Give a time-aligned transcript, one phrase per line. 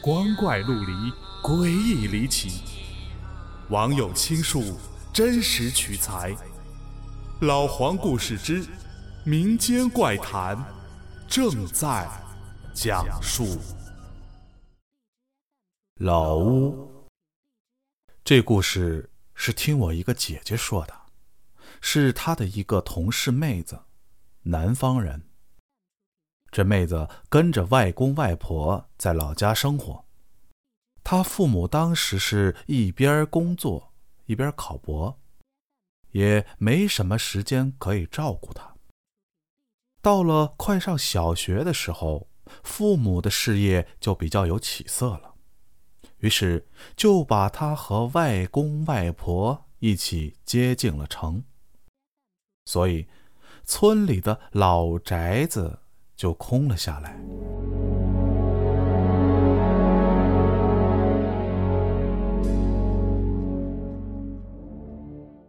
[0.00, 0.92] 光怪陆离，
[1.42, 2.62] 诡异离奇。
[3.68, 4.78] 网友倾述，
[5.12, 6.34] 真实取材。
[7.40, 8.64] 老黄故事之
[9.24, 10.56] 民间怪谈
[11.26, 12.08] 正在
[12.72, 13.58] 讲述。
[15.96, 17.06] 老屋，
[18.22, 20.94] 这故事是听我一个姐姐说的，
[21.80, 23.80] 是她的一个同事妹子，
[24.42, 25.24] 南方人。
[26.58, 30.04] 这妹子跟着外公外婆在老家生活，
[31.04, 33.92] 她父母当时是一边工作
[34.26, 35.20] 一边考博，
[36.10, 38.74] 也没什么时间可以照顾她。
[40.02, 42.28] 到了快上小学的时候，
[42.64, 45.36] 父母的事业就比较有起色了，
[46.16, 51.44] 于是就把她和外公外婆一起接进了城，
[52.64, 53.06] 所以
[53.64, 55.78] 村里的老宅子。
[56.18, 57.16] 就空了下来。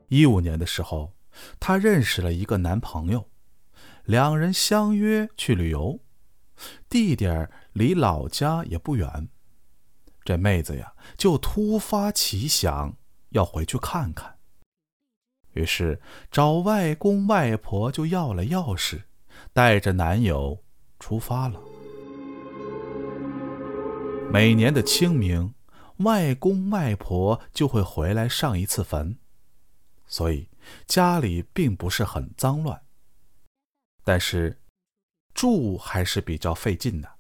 [0.09, 1.13] 一五年的时候，
[1.59, 3.29] 她认识了一个男朋友，
[4.05, 5.99] 两人相约去旅游，
[6.87, 9.27] 地点离老家也不远。
[10.23, 12.95] 这妹子呀，就突发奇想
[13.29, 14.37] 要回去看看，
[15.53, 19.08] 于是找外公外婆就要了钥匙。
[19.53, 20.63] 带着男友
[20.99, 21.59] 出发了。
[24.31, 25.53] 每年的清明，
[25.97, 29.17] 外公外婆就会回来上一次坟，
[30.05, 30.49] 所以
[30.85, 32.81] 家里并不是很脏乱。
[34.03, 34.61] 但是
[35.33, 37.17] 住还是比较费劲的。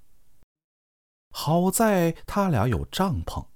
[1.31, 3.47] 好在他俩有帐篷，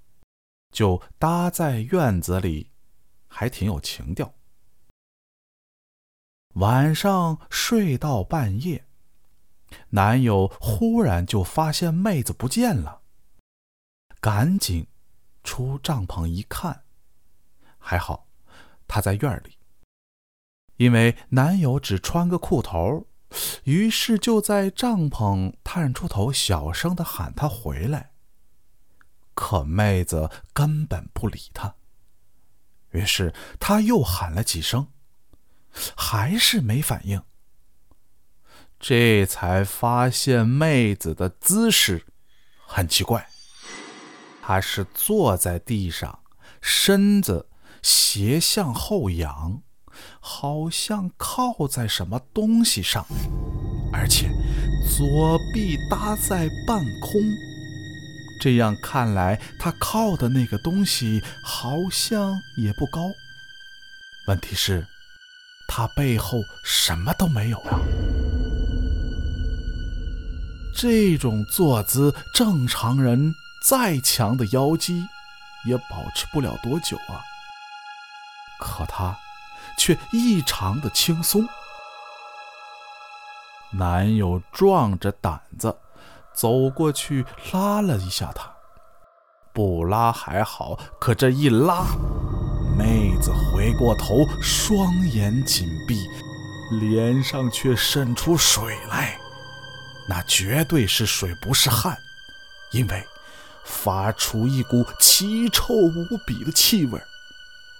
[0.72, 2.70] 就搭在院子里，
[3.28, 4.34] 还挺有情调。
[6.54, 8.86] 晚上睡到半夜，
[9.90, 13.02] 男友忽然就发现妹子不见了，
[14.20, 14.88] 赶紧
[15.44, 16.84] 出帐篷一看，
[17.80, 18.28] 还好
[18.88, 19.58] 她在院里。
[20.78, 23.08] 因为男友只穿个裤头，
[23.64, 28.12] 于是就在帐篷探出头，小声的喊她回来。
[29.34, 31.74] 可妹子根本不理他，
[32.92, 34.88] 于是他又喊了几声。
[35.96, 37.22] 还是没反应，
[38.80, 42.06] 这才发现妹子的姿势
[42.68, 43.28] 很奇怪，
[44.42, 46.20] 她是坐在地上，
[46.62, 47.50] 身子
[47.82, 49.62] 斜向后仰，
[50.20, 53.06] 好像靠在什么东西上，
[53.92, 54.30] 而且
[54.96, 57.22] 左臂搭在半空。
[58.42, 63.02] 这样看来，她靠的那个东西好像也不高。
[64.28, 64.86] 问题是。
[65.76, 67.80] 他背后什么都没有啊！
[70.76, 75.04] 这种坐姿，正常人再强的腰肌
[75.66, 77.26] 也保持不了多久啊。
[78.60, 79.18] 可他
[79.76, 81.44] 却异常的轻松。
[83.72, 85.76] 男友壮着胆子
[86.36, 88.48] 走过去拉了一下她，
[89.52, 91.84] 不拉还好，可这一拉……
[92.76, 96.08] 妹子回过头，双眼紧闭，
[96.72, 99.18] 脸上却渗出水来，
[100.08, 101.98] 那绝对是水，不是汗，
[102.72, 103.06] 因为
[103.64, 107.00] 发出一股奇臭无比的气味。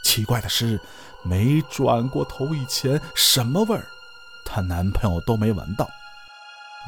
[0.04, 0.80] 奇怪的是，
[1.24, 3.88] 没转过头以前，什么味儿，
[4.46, 5.90] 她男朋友都没闻到。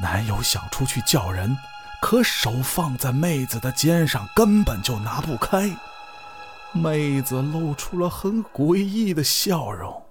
[0.00, 1.56] 男友想出去叫人，
[2.00, 5.76] 可手放在妹子的肩上，根本就拿不开。
[6.76, 10.06] 妹子露出了很诡异的笑容，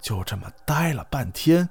[0.00, 1.68] 就这么呆了半天。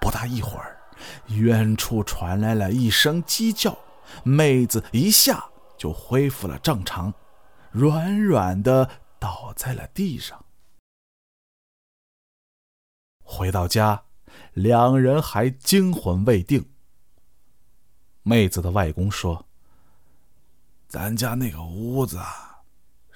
[0.00, 0.80] 不大一会儿，
[1.28, 3.76] 远处传来了一声鸡叫，
[4.22, 5.44] 妹子一下
[5.76, 7.12] 就恢复了正常，
[7.70, 8.88] 软软的
[9.18, 10.44] 倒在了地上。
[13.22, 14.04] 回到家，
[14.52, 16.70] 两人还惊魂未定。
[18.22, 19.46] 妹子的外公说
[20.88, 22.18] ：“咱家那个屋子。”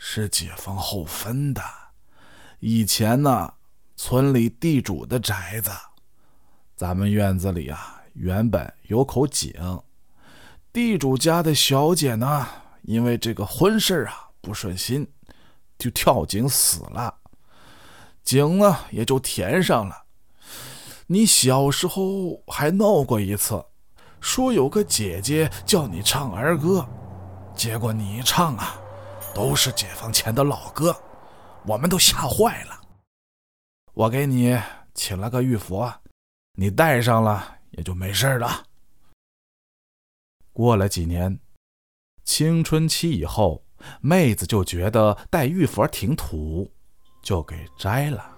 [0.01, 1.61] 是解放后分的，
[2.61, 3.53] 以前呢，
[3.97, 5.73] 村里地主的宅子，
[6.77, 9.83] 咱们院子里啊，原本有口井，
[10.73, 12.47] 地主家的小姐呢，
[12.83, 15.07] 因为这个婚事啊不顺心，
[15.77, 17.17] 就跳井死了，
[18.23, 20.05] 井呢也就填上了。
[21.09, 23.65] 你小时候还闹过一次，
[24.21, 26.89] 说有个姐姐叫你唱儿歌，
[27.57, 28.79] 结果你一唱啊。
[29.39, 31.01] 都是解放前的老哥，
[31.65, 32.81] 我们都吓坏了。
[33.95, 34.61] 我给你
[34.95, 35.89] 请了个玉佛，
[36.55, 38.65] 你戴上了也就没事了。
[40.53, 41.39] 过了几年，
[42.25, 43.65] 青春期以后，
[44.01, 46.69] 妹子就觉得戴玉佛挺土，
[47.23, 48.38] 就给摘了。